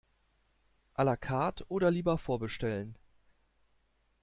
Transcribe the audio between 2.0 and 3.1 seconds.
vorbestellen?